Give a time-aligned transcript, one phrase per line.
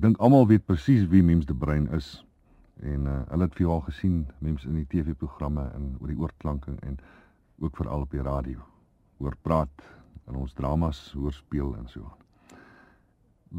[0.00, 2.06] Ek dink almal weet presies wie Mems de Bruin is.
[2.80, 6.16] En uh, hulle het vir jou al gesien Mems in die TV-programme en oor die
[6.16, 6.94] oorklanking en
[7.60, 8.64] ook veral op die radio.
[9.20, 9.84] Hoor praat
[10.30, 12.56] in ons dramas, hoor speel en so aan.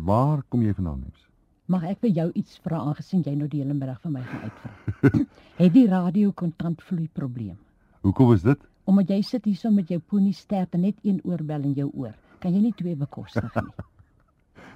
[0.07, 1.29] Waar kom jy vandaan, Mems?
[1.69, 4.49] Mag ek vir jou iets vra aangesien jy nou die hele middag vir my gaan
[4.49, 4.73] uitvra?
[5.61, 7.61] het die radio kontantvloei probleem?
[8.01, 8.65] Hoekom is dit?
[8.89, 12.17] Omdat jy sit hierso met jou poenie sterk en net een oorbel in jou oor.
[12.41, 13.90] Kan jy nie twee bekostig nie?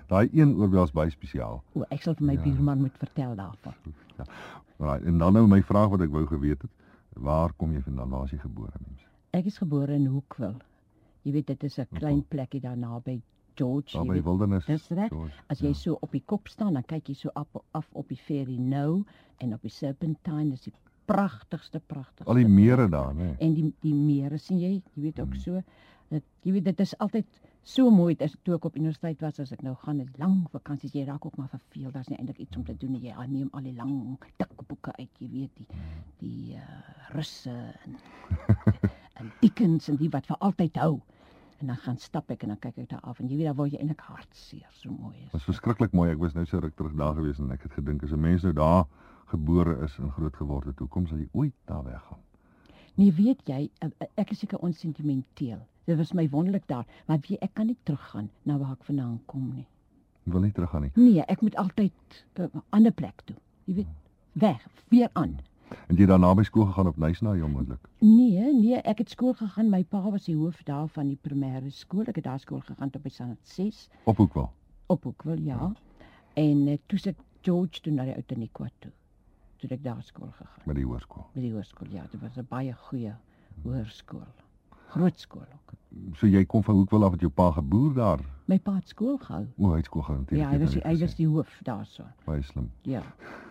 [0.08, 1.64] Daai een oorbel is baie spesiaal.
[1.74, 2.44] O, ek sal vir my ja.
[2.44, 3.74] buurman moet vertel daarvan.
[4.16, 4.24] Ja.
[4.80, 6.72] Right, en dan nou my vraag wat ek wou geweet het.
[7.20, 8.10] Waar kom jy vandaan?
[8.10, 9.04] Waar is jy gebore, mens?
[9.36, 10.56] Ek is gebore in Hoekville.
[11.28, 13.22] Jy weet dit is 'n klein plekkie daar naby
[13.56, 13.98] George.
[13.98, 14.66] Daar by Wildernis.
[14.66, 15.12] Dis reg.
[15.48, 15.74] As jy ja.
[15.74, 19.04] so op die kop staan, dan kyk jy so af af op die ferry nou
[19.38, 20.74] en op die Serpentine is die
[21.06, 22.30] pragtigste pragtigste.
[22.30, 23.24] Al die mere daar, né?
[23.24, 23.36] Nee.
[23.40, 25.40] En die die mere sien jy, jy weet ook hmm.
[25.40, 25.64] so.
[26.10, 29.52] Dit jy weet dit is altyd so mooi as toe ek op universiteit was as
[29.56, 32.58] ek nou gaan 'n lang vakansie jy raak ook maar verveel daar's nie eintlik iets
[32.58, 33.02] om te doen nie.
[33.02, 35.68] Jy neem al die lang dik boeke uit jy weet die
[36.20, 36.62] die uh,
[37.16, 37.98] russe en
[39.20, 41.02] en Dickens en die wat vir altyd hou.
[41.60, 43.56] En dan gaan stap ek en dan kyk ek daar af en jy weet daar
[43.56, 46.12] word jy eintlik hartseer so mooi is dit was verskriklik mooi.
[46.12, 48.44] Ek was nou so ruk terug daar gewees en ek het gedink as 'n mens
[48.44, 48.86] nou daar
[49.26, 52.22] gebore is en groot geword het hoekom sal jy ooit daar weggaan
[52.96, 57.20] nee weet jy eh, eh, ek is seker onsentimenteel Dit was my wonderlik daar, maar
[57.28, 59.68] wie ek kan nie teruggaan na waar ek vandaan kom nie.
[60.24, 60.92] Jy wil nie teruggaan nie.
[60.98, 63.36] Nee, ek moet altyd 'n uh, ander plek toe.
[63.66, 63.92] Jy weet,
[64.34, 65.38] weg, weer aan.
[65.88, 67.90] En jy daarna by skool gegaan op Nysna jy moontlik?
[68.00, 69.70] Nee, nee, ek het skool gegaan.
[69.70, 72.06] My pa was die hoof daar van die primêre skool.
[72.10, 73.88] Ek het daar skool gegaan tot by Sanat 6.
[74.04, 74.50] Op Hoekwil.
[74.88, 75.56] Op Hoekwil, ja.
[75.56, 75.74] ja.
[76.34, 78.92] En uh, toe sit George toe na die Outeniqua toe.
[79.66, 80.66] Toe ek daar skool gegaan.
[80.70, 81.24] Met die hoërskool.
[81.34, 82.04] Met die hoërskool, ja.
[82.12, 83.14] Dit was 'n baie goeie
[83.64, 84.28] hoërskool.
[84.94, 85.74] Groot skool ook.
[86.14, 88.20] So jy kom van Hoekwil af met jou pa geboer daar?
[88.46, 89.48] My pa het skool gehou.
[89.58, 90.24] O, hy het skool gehou.
[90.30, 92.04] Ja, hy was die, hy was die hoof daarso.
[92.26, 92.72] Baie slim.
[92.82, 93.02] Ja.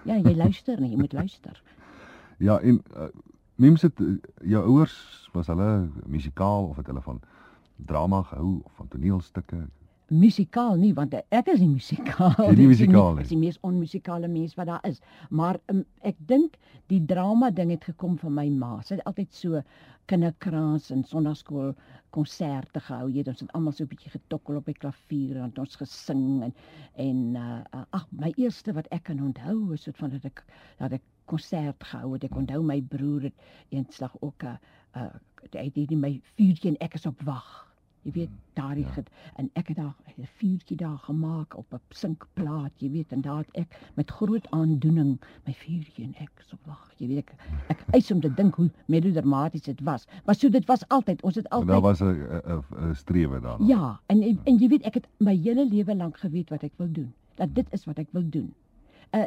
[0.05, 1.63] Ja, jy luister nie, jy moet luister.
[2.47, 3.09] ja, en uh,
[3.55, 7.21] mens het uh, jou ouers was hulle musikaal of het hulle van
[7.77, 9.67] drama gehou of van toneelstukke?
[10.15, 12.57] Musikaal nie want ek is nie musikaal nie.
[12.61, 13.25] Nie musikaal nie.
[13.25, 15.01] Ek is die mees onmusikale mens wat daar is.
[15.31, 16.59] Maar um, ek dink
[16.93, 18.77] die drama ding het gekom van my ma.
[18.83, 19.63] Sy het altyd so
[20.11, 21.73] kinderkraans en sonnaarskool
[22.15, 23.09] konserte gehou.
[23.11, 26.45] Jy het ons het almal so 'n bietjie getokkel op die klavier en ons gesing
[26.45, 26.55] en
[26.97, 30.45] en uh, ag my eerste wat ek kan onthou is dit van dat ek
[30.79, 32.25] dat ek konsert gehou het.
[32.25, 33.39] Ek onthou my broer het
[33.71, 34.59] eenslag ook 'n
[34.97, 35.13] uh, uh,
[35.53, 37.74] hy het my vuurtjie en ek is op wag
[38.05, 39.03] Jy weet daardie ja.
[39.41, 43.39] en ek het daar 'n vuurtjie daar gemaak op 'n sinkplaat, jy weet en daar
[43.39, 47.33] het ek met groot aandoening my vuurtjie en ek so wag, jy weet ek
[47.69, 50.07] ek eis om te dink hoe melodramaties dit was.
[50.25, 53.63] Maar so dit was altyd, ons het altyd Daar was 'n 'n strewe daar.
[53.63, 56.93] Ja, en en jy weet ek het my hele lewe lank geweet wat ek wil
[56.93, 57.13] doen.
[57.35, 58.55] Dat dit is wat ek wil doen.
[59.11, 59.27] Uh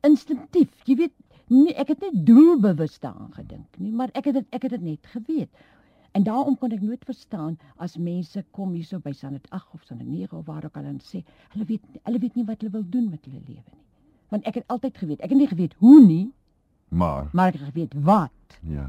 [0.00, 1.12] instinktief, jy weet
[1.46, 4.82] nie ek het net doelbewus daaraan gedink nie, maar ek het dit ek het dit
[4.82, 5.50] net geweet.
[6.16, 10.06] En daarom kon ek nooit verstaan as mense kom hierso by Sanet 8 of Sanet
[10.08, 11.20] 9 of waar ook al en sê
[11.52, 13.82] hulle weet hulle weet nie wat hulle wil doen met hulle lewe nie.
[14.32, 16.30] Want ek het altyd geweet, ek het nie geweet hoe nie,
[16.88, 18.56] maar maar ek het geweet wat.
[18.64, 18.88] Ja.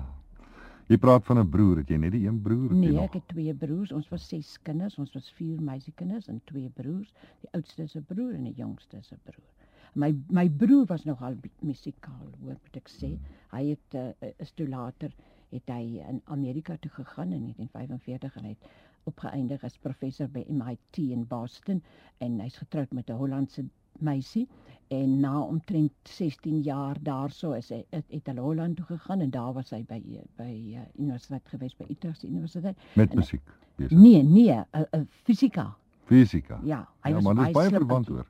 [0.88, 2.72] Jy praat van 'n broer, het jy net die een broer?
[2.74, 3.92] Nee, ek het twee broers.
[3.92, 7.12] Ons was ses kinders, ons was vier meisiekinders en twee broers.
[7.42, 9.52] Die oudste is 'n broer en die jongste is 'n broer.
[9.96, 13.18] My my broer was nogal musikaal, hoor moet ek sê.
[13.52, 15.12] Hy het uh, is toe later
[15.50, 18.70] het hy in Amerika toe gegaan in 1945 en hy het
[19.08, 21.82] opgeëindig as professor by MIT in Boston
[22.24, 23.66] en hy's getroud met 'n Hollandse
[24.00, 24.48] meisie
[24.88, 29.30] en na omtrent 16 jaar daarso is hy het, het hy Holland toe gegaan en
[29.30, 30.00] daar was hy by
[30.38, 33.44] by uh, universiteit gewees by Utrecht Universiteit met musiek
[33.76, 33.98] besig.
[33.98, 35.76] Nee, nee, uh, uh, fisika.
[36.06, 36.60] Fisika.
[36.64, 38.26] Ja, hy ja, was baie, baie verwant hoor.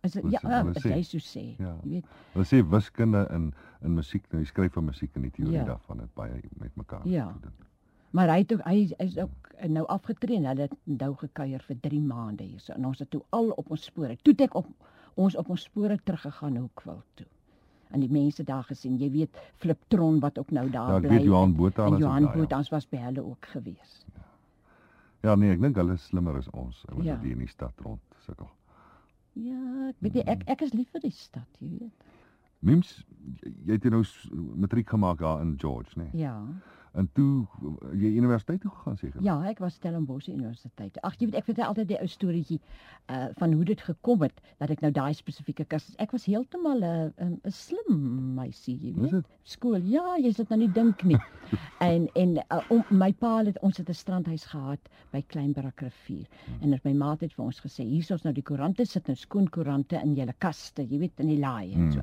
[0.00, 1.74] As ja, as jy so sê, ja.
[1.84, 2.12] jy weet.
[2.32, 3.50] Hulle sê wiskunde in
[3.82, 5.64] in musiek, nou jy skryf van musiek en die teorie ja.
[5.72, 7.26] daarvan het baie met mekaar ja.
[7.32, 7.66] te doen.
[8.16, 11.76] Maar hy het ook, hy is ook nou afgetree en hulle het nou gekuier vir
[11.80, 12.60] 3 maande hier.
[12.60, 14.16] So en ons het toe al op ons spore.
[14.22, 14.70] Toe het ek op
[15.20, 17.26] ons op ons spore teruggegaan Hoekwil toe.
[17.90, 21.08] En die mense daar gesien, jy weet Fliptron wat ook nou daar ja, bly.
[21.08, 22.70] Ja, weet Johan Botha en Johan Botha ja.
[22.70, 24.02] was by hulle ook gewees.
[24.14, 24.26] Ja.
[25.20, 27.18] Ja nee, ek dink hulle is slimmer as ons, ons ja.
[27.20, 28.48] hier in die stad rond sukkel.
[29.38, 32.06] Ja, ek weet jy, ek ek is lief vir die stad, jy weet.
[32.60, 33.06] Mims,
[33.40, 34.04] jy het nou
[34.56, 36.08] matriek gemaak daar in George, né?
[36.12, 36.22] Nee?
[36.22, 36.42] Ja.
[36.92, 37.46] En toe
[37.94, 39.22] jy universiteit toe gegaan seker.
[39.22, 40.96] Ja, ek was Stellenbosch Universiteit.
[41.06, 42.60] Ag, jy weet ek vertel altyd die ou storieetjie
[43.10, 45.94] uh van hoe dit gekom het dat ek nou daai spesifieke kursus.
[46.02, 49.10] Ek was heeltemal 'n 'n 'n slim meisie, jy weet.
[49.10, 49.26] dit?
[49.44, 49.82] Skool.
[49.86, 51.18] Ja, jy sit nou nie dink nie.
[51.90, 54.80] en en uh, om, my pa het ons het 'n strandhuis gehad
[55.12, 56.26] by Kleinbrak rivier.
[56.60, 59.06] En het my ma het vir ons gesê, hier is ons nou die koerante sit
[59.06, 61.92] nou skoon koerante in julle kaste, jy weet in die laai en Hmm.
[61.92, 62.00] so.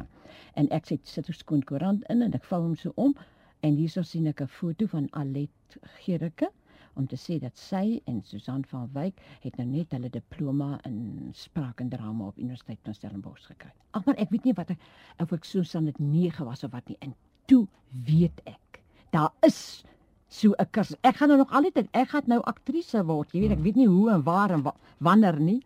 [0.56, 3.16] En ek sê sit 'n skoon koerant in en ek vou hom so om
[3.60, 6.52] en hierso sien ek 'n foto van Alet Gericke
[6.98, 11.30] om te sê dat sy en Susan van Wyk het nou net hulle diploma in
[11.34, 13.72] spraak en drama op Universiteit van Stellenbosch gekry.
[13.92, 14.80] Ag maar ek weet nie wat ek
[15.22, 16.98] of ek Susan dit 9 was of wat nie.
[17.00, 17.14] En
[17.46, 17.68] toe
[18.06, 18.82] weet ek.
[19.12, 19.84] Daar is
[20.28, 20.98] so 'n kursus.
[21.02, 23.32] Ek gaan nou nog altyd ek gaan nou aktrise word.
[23.32, 25.62] Jy weet ek weet nie hoe en waar en wa, wanneer nie.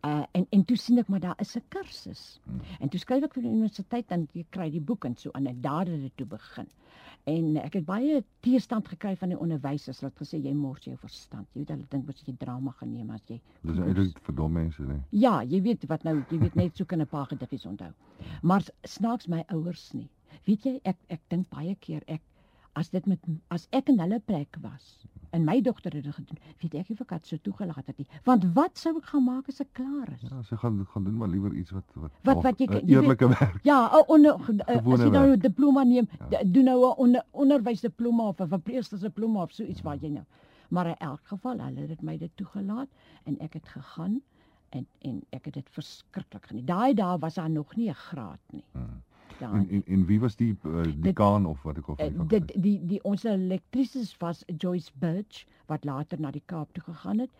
[0.00, 2.40] Uh en en toe sien ek maar daar is 'n kursus.
[2.80, 5.46] En toe skryf ek vir die universiteit en jy kry die boek en so en
[5.46, 6.66] ek daar het dit toe begin.
[7.24, 11.48] En ek het baie teestand gekry van die onderwysers wat gesê jy mors jou verstand.
[11.52, 14.82] Jy weet hulle dink mos jy drama geneem as jy Dis eintlik vir dom mense,
[14.82, 15.02] nee.
[15.10, 17.92] Ja, jy weet wat nou, jy weet net so kan 'n paar gedagtes onthou.
[18.42, 20.08] Maar snaaks my ouers nie.
[20.46, 22.22] Weet jy, ek ek dink baie keer ek
[22.72, 23.18] as dit met
[23.48, 26.96] as ek in hulle plek was en my dogter het dit gedoen, weet ek nie
[26.98, 28.06] of ek het so toegelaat het nie.
[28.24, 30.22] Want wat sou ek gaan maak as ek klaar is?
[30.30, 32.86] Ja, sy gaan gaan doen maar liewer iets wat wat Wat- wat jy kan- jy
[32.86, 33.60] weet- eerlike werk.
[33.62, 36.42] Ja, 'n onder ge- as jy nou 'n diploma neem, Ja.
[36.44, 40.24] doen nou 'n onder, onderwysdiploma of 'n verpleegstersdiploma of so iets waar jy nou.
[40.70, 42.88] Maar in elk geval, hulle het my dit toegelaat
[43.24, 44.20] en ek het gegaan
[44.70, 46.66] en en ek het dit verskriklik geniet.
[46.66, 48.64] Daai dae was daar nog nie 'n graad nie.
[48.72, 49.02] Hmm.
[49.38, 49.52] Ja.
[49.52, 52.52] En, en en wie was die uh, dekaan of wat ek al Eh, van dit
[52.62, 57.30] die die ons elektrises was Joyce Birch wat later na die Kaap toe gegaan het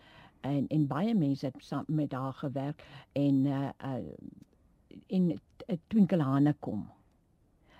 [0.41, 3.99] en en baie mense het saam met haar gewerk en uh, uh
[5.07, 5.37] en uh,
[5.87, 6.87] Twinkle Hanekom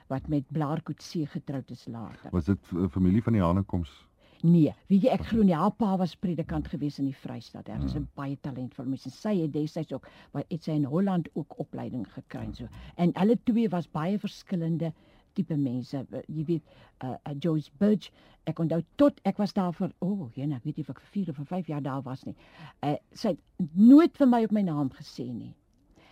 [0.08, 2.30] wat met Blaar Coetzee getroud is later.
[2.32, 4.08] Was dit uh, familie van die Hanekoms?
[4.44, 7.68] Nee, weet jy ek glo nie haar pa was predikant gewees in die Vrystaat.
[7.70, 8.02] Is Hmm.
[8.02, 11.60] 'n baie talentvolle mens en sy het destyds ook wat het sy in Holland ook
[11.60, 12.68] opleiding gekry en so.
[12.98, 14.94] En hulle twee was baie verskillende
[15.34, 16.06] tipe mense.
[16.28, 16.64] Jy weet,
[17.04, 18.10] uh, uh, Joyce Birch,
[18.46, 21.00] ek onthou tot ek was daar vir o, oh, jene, ek weet nie of ek
[21.00, 22.36] vir 4 of vir 5 jaar daar was nie.
[22.84, 23.40] Uh, sy het
[23.76, 25.54] nooit vir my op my naam gesê nie.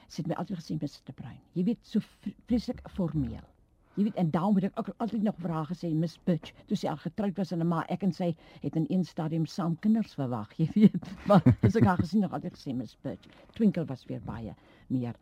[0.07, 1.13] Sy het my altyd gesê Mr.
[1.13, 1.37] Bruin.
[1.55, 3.43] Jy weet, so vre- vreeslik formeel.
[3.99, 6.77] Jy weet en daarom het ek ook altyd nog vir haar gesê Miss Butch, toe
[6.79, 8.29] sy al getroud was en maar ek en sy
[8.63, 11.09] het in een stadium saam kinders verwag, jy weet.
[11.27, 13.27] Maar as ek haar gesien nog altyd gesê Miss Butch.
[13.57, 14.55] Twinkle was weer baie
[14.87, 15.19] meer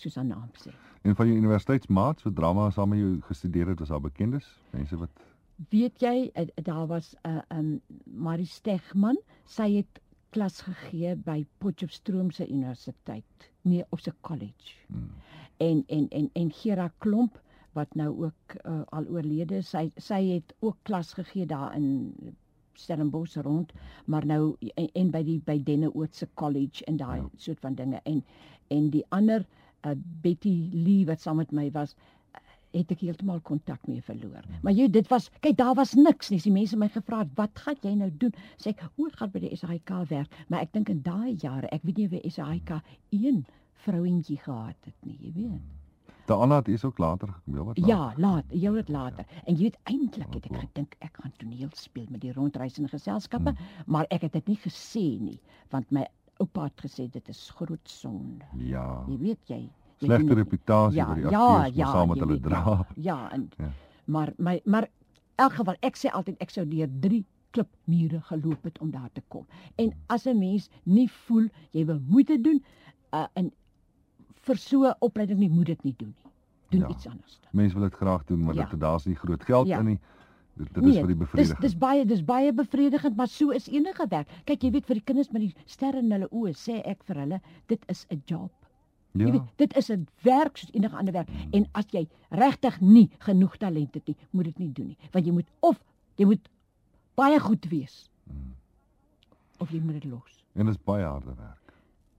[0.00, 0.72] soos haar naam sê.
[1.04, 4.48] En van jou universiteitsmaats wat drama saam met jou gestudeer het, was daar bekendes?
[4.72, 5.24] Mense wat
[5.72, 11.46] Weet jy, eh, daar was 'n uh, um Marie Stegman, sy het klas gegee by
[11.58, 14.74] Potchefstroom se universiteit, nee, op se college.
[14.86, 15.10] hmm.
[15.56, 17.40] en en en en Gera Klomp
[17.76, 19.70] wat nou ook uh, al oorlede is.
[19.74, 21.86] sy sy het ook klas gegee daar in
[22.76, 23.72] Stellenbosch rond
[24.04, 27.22] maar nou en, en by die by Denneoort se college en daai Ja.
[27.22, 27.30] ja.
[27.46, 28.22] soort van dinge en
[28.68, 29.46] en die ander
[29.86, 29.92] uh,
[30.22, 32.40] Betty Lee wat saam met my was uh,
[32.76, 34.44] het ek heeltemal kontak mee verloor.
[34.62, 36.40] Maar jy dit was kyk daar was niks nie.
[36.44, 39.30] Die mense my gevra het, "Wat gaan jy nou doen?" Sê ek, "O, ek gaan
[39.32, 42.30] by die SAIK werk." Maar ek dink in daai jare, ek weet nie of die
[42.30, 42.70] SAIK
[43.10, 43.44] een
[43.86, 45.75] vrouentjie gehad het nie, jy weet.
[46.26, 47.94] Daarna het jy ook later gekom, wat later.
[47.94, 49.24] Ja, laat, jy weet later.
[49.44, 53.50] En jy weet eintlik het ek gedink ek gaan toneel speel met die rondreisende geselskappe,
[53.50, 53.66] Hmm.
[53.86, 55.40] maar ek het dit nie gesê nie,
[55.70, 56.06] want my
[56.40, 58.44] oupa het gesê dit is groot sonde.
[58.58, 59.04] Ja.
[59.08, 59.60] Jy weet jy.
[59.98, 62.86] jy Slegte reputasie ja, vir die ja, akteurs ja, ja, saam met hulle weet, dra.
[62.96, 63.70] Ja, en Ja.
[64.06, 64.88] maar my maar
[65.36, 69.22] elk geval ek sê altyd ek sou deur 3 klipmure geloop het om daar te
[69.28, 69.46] kom.
[69.76, 72.62] En as 'n mens nie voel jy wil moeite doen
[73.14, 73.52] uh, en
[74.46, 76.32] vir so 'n opleiding nie moet dit nie doen nie.
[76.70, 76.88] Doen Ja.
[76.88, 77.38] iets anders.
[77.40, 77.50] Dan.
[77.52, 78.64] Mense wil dit graag doen, maar Ja.
[78.70, 79.78] dit daar's nie groot geld Ja.
[79.78, 79.98] in nie.
[80.56, 81.60] Dit, dit is vir die dis bevrediging.
[81.60, 84.28] dis baie dis baie bevredigend, maar so is enige werk.
[84.44, 87.16] Kyk, jy weet vir die kinders met die sterre in hulle oë, sê ek vir
[87.16, 88.50] hulle, dit is 'n job.
[89.12, 89.32] Jy ja.
[89.32, 91.28] weet, dit is 'n werk soos enige ander werk.
[91.52, 95.26] En as jy regtig nie genoeg talent het nie, moet dit nie doen nie, want
[95.26, 95.82] jy moet of
[96.16, 96.48] jy moet
[97.14, 98.54] baie goed wees Mm.
[99.58, 100.44] of jy moet dit los.
[100.54, 101.65] En dit is baie harde werk.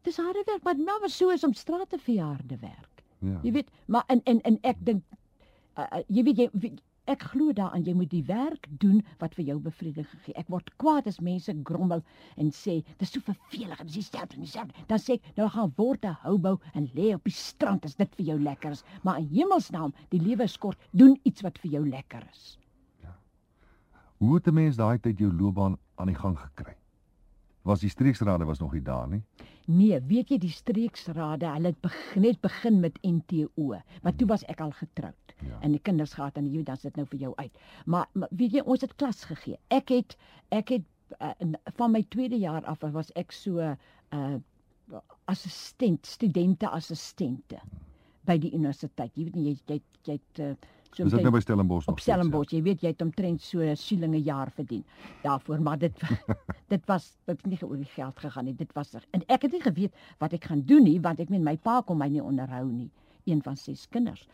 [0.08, 3.04] Dis harde werk, maar nou maar so is om straat te vee harde werk.
[3.20, 3.40] Ja.
[3.44, 5.04] Jy weet, maar en en en ek dink
[5.76, 6.76] uh, jy weet jy
[7.08, 10.36] ek glo daaraan jy moet die werk doen wat vir jou bevrediging gee.
[10.40, 12.04] Ek word kwaad as mense grommel
[12.36, 14.86] en sê dis so vervelig en dis dieselfde en dieselfde.
[14.92, 18.16] Dan sê ek nou gaan word 'n houbou en lê op die strand as dit
[18.16, 18.84] vir jou lekker is.
[19.04, 22.58] Maar in hemelsnaam, die lewe is kort, doen iets wat vir jou lekker is.
[24.18, 26.76] Hoe het 'n mens daai tyd jou loopbaan aan die gang gekry?
[27.68, 29.22] Was die streeksrade was nog nie daar nie.
[29.68, 34.46] Nee, weet jy die streeksrade, hulle het begin net begin met NTO, maar toe was
[34.48, 35.34] ek al getroud.
[35.44, 35.58] Ja.
[35.60, 37.60] En die kinders gehad en jy dan sit nou vir jou uit.
[37.86, 39.60] Maar, maar weet jy ons het klas gegee.
[39.68, 40.16] Ek het
[40.56, 40.88] ek het
[41.20, 41.34] uh,
[41.76, 43.76] van my tweede jaar af was ek so 'n
[44.16, 47.60] uh, assistent, studente assistente
[48.28, 49.12] by die universiteit.
[49.16, 50.54] Jy weet nie jy jy jy het uh,
[50.96, 51.96] so Is dit nou by Stellenbosch nog?
[51.96, 52.04] op ja?
[52.04, 52.52] Stellenbosch.
[52.52, 54.84] Jy weet jy het omtrent so 'n shillinge jaar verdien
[55.24, 56.02] daarvoor, maar dit
[56.74, 58.56] dit was dit nie oor die geld gegaan nie.
[58.56, 61.44] Dit was en ek het nie geweet wat ek gaan doen nie, want ek meen
[61.44, 62.92] my pa kon my nie onderhou nie,
[63.26, 64.28] een van ses kinders.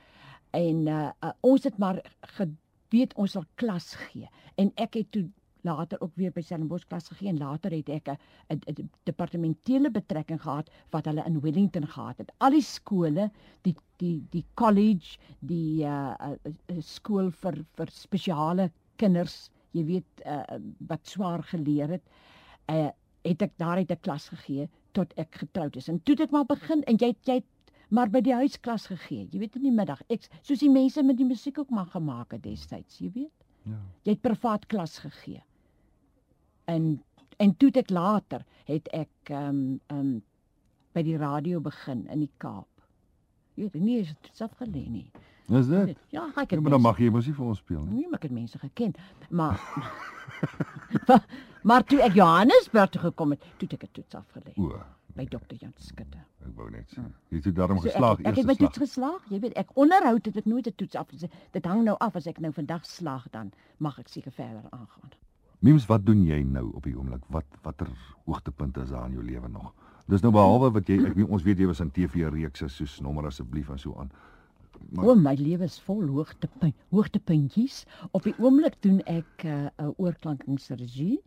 [0.51, 2.01] En uh, uh ons het maar
[2.37, 4.29] geweet ons sal klas gee.
[4.55, 5.29] En ek het toe
[5.63, 8.09] later ook weer by Stellenbosch klas gegee en later het ek
[8.49, 12.31] 'n departementele betrekking gehad wat hulle in Wellington gehad het.
[12.37, 16.35] Al die skole, die die die college, die uh, uh,
[16.67, 20.43] uh skool vir vir spesiale kinders, jy weet uh,
[20.87, 22.03] wat swaar geleer het,
[22.67, 22.91] uh
[23.23, 25.87] het ek daar uit 'n klas gegee tot ek getroud is.
[25.87, 27.43] En toe ek maar begin en jy jy
[27.89, 29.27] maar by die huisklas gegee.
[29.31, 32.31] Jy weet in die middag, ek soos die mense met die musiek ook maar gemaak
[32.31, 33.45] het destyds, jy weet.
[33.69, 33.79] Ja.
[34.03, 35.43] Jy het privaat klas gegee.
[36.65, 37.03] En
[37.37, 40.23] en toe ek later het ek ehm um, ehm um,
[40.93, 42.67] by die radio begin in die Kaap.
[43.55, 45.11] Jy weet nie is dit afgelê nie.
[45.49, 45.97] Is dit?
[46.09, 47.93] Ja, ek Ja, het maar dan mag jy mos nie vir ons speel nie.
[47.95, 48.93] Nee, maar ek het mense geken.
[49.29, 49.59] Maar
[51.07, 51.25] maar,
[51.69, 54.79] maar toe ek Johannesburg toe gekom het, toe het ek 'n toets afgelê O,
[55.15, 56.21] by dokter Jan Skutte.
[56.45, 57.01] ek wou net sê.
[57.29, 59.21] Jy het daarom So geslaag ek, ek het my toets geslaag.
[59.29, 61.29] Jy weet, ek onderhoud het ek nooit 'n toets afgelê.
[61.51, 65.11] Dit hang nou af as ek nou vandag slaag dan mag ek seker verder aangaan.
[65.63, 67.23] Mims, wat doen jy nou op die oomblik?
[67.31, 67.87] Wat watter
[68.27, 69.69] hoogtepunte is daar in jou lewe nog?
[70.11, 72.97] Dis nou behalwe wat jy ek weet ons weet jy was aan TV reekse soos
[73.01, 74.11] nommer asseblief en so aan.
[74.91, 77.85] Maar- O, my lewe is vol hoogtepunt, hoogtepuntjies.
[78.11, 81.21] Op die oomblik doen ek 'n uh, uh, oorklankingsregie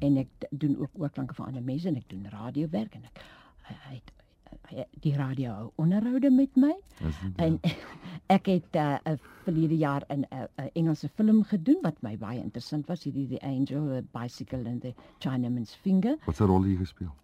[0.00, 3.22] en ek doen ook oorklanke vir ander mense en ek doen radiowerk en ek
[3.62, 4.12] hy, het-
[4.70, 7.60] hy, die radio hou onderhoude met my dit en
[8.30, 12.16] ek het 'n uh, uh, verlede jaar 'n 'n uh, Engelse film gedoen wat my
[12.18, 16.16] baie interessant was, hierdie The Angel, The Bicycle and the Chinaman's Finger.
[16.26, 17.14] wat se rol jy gespeel?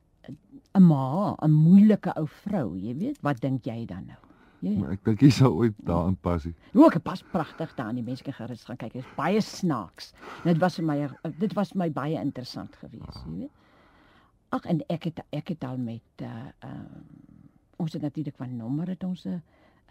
[0.74, 4.18] 'n Ma, 'n moeilike ou vrou, jy weet, wat dink jy dan nou?
[4.58, 4.78] Weet.
[4.78, 6.46] Maar ek dink jy sou ooit daarin pas.
[6.72, 8.92] Ook dit pas pragtig daar, die mense kan gerus gaan kyk.
[8.92, 10.12] Dit is baie snaaks.
[10.44, 11.08] Dit was vir my
[11.38, 13.50] dit was vir my baie interessant geweest, jy weet.
[14.48, 17.04] Ag en ek het ek het al met uh um,
[17.76, 19.42] ons het natuurlik van nommer het ons 'n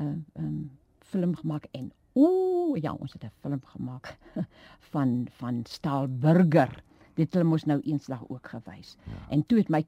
[0.02, 0.72] uh, um,
[1.12, 4.18] film gemaak en ooh ja, ons het 'n film gemaak
[4.92, 6.84] van van Staalburger.
[7.16, 8.98] Dit hulle mos nou eenslag ook gewys.
[9.04, 9.22] Ja.
[9.30, 9.86] En toe het my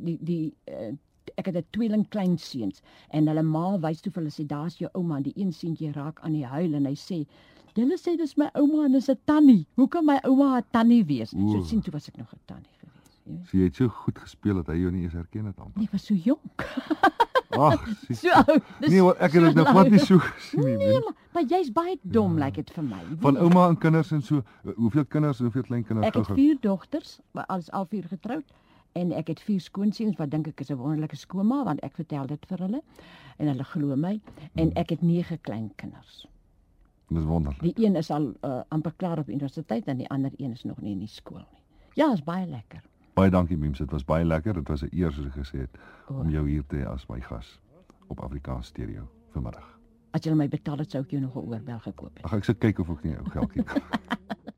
[0.00, 0.94] die die uh,
[1.34, 4.90] ek het 'n tweeling kleinseuns en hulle ma wys toe vir hulle sê daar's jou
[4.92, 7.26] ouma en die een seentjie raak aan die huil en hy sê
[7.74, 9.66] hulle sê dis my ouma en dis 'n tannie.
[9.74, 11.30] Hoe kan my ouma 'n tannie wees?
[11.30, 11.66] So Oeh.
[11.66, 12.77] sien toe was ek nog 'n tannie
[13.28, 13.46] weet.
[13.50, 15.80] So jy het so goed gespeel dat hy jou nie eens herken het amper.
[15.80, 16.64] Nee, was so jonk.
[17.50, 17.86] Ag.
[18.20, 18.62] So oud.
[18.84, 20.76] Nee, hoor, ek het dit nou so glad nie so gesien nie.
[20.76, 23.00] Nee, maar, maar jy's baie dom lyk like dit vir my.
[23.24, 23.42] Van weet.
[23.42, 24.42] ouma en kinders en so.
[24.64, 28.44] uh, Hoeveel kinders en hoeveel kleinkinders Ek het vier dogters, maar alles al vier getroud
[28.98, 32.26] en ek het vier skoonseuns wat dink ek is 'n wonderlike skoonma want ek vertel
[32.26, 32.82] dit vir hulle
[33.38, 34.20] en hulle glo my
[34.54, 36.26] en ek het nege kleinkinders.
[37.08, 37.62] Dis wonderlik.
[37.62, 40.80] Die een is al uh, amper klaar op universiteit en die ander een is nog
[40.80, 41.62] nie in die skool nie.
[41.94, 42.82] Ja, is baie lekker.
[43.18, 44.54] Baie dankie Mims, dit was baie lekker.
[44.54, 46.20] Dit was 'n eer soos ek gesê het O.
[46.20, 47.60] om jou hier te hê as my gas
[48.06, 49.78] op Afrikaans Stereo vanmiddag.
[50.10, 52.24] As jy my betaal het sou ek jou nog 'n oorbel gekoop het.
[52.24, 53.64] Ag ek sit kyk of ek nie ou geldjie.